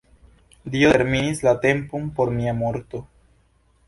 Dio 0.75 0.87
determinis 0.93 1.43
la 1.47 1.53
tempon 1.65 2.07
por 2.21 2.31
mia 2.39 2.55
morto. 2.63 3.03